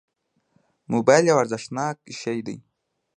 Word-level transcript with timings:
موبایل 0.93 1.23
یو 1.27 1.37
ارزښتناک 1.43 1.97
شی 2.21 2.37
دی. 2.47 2.57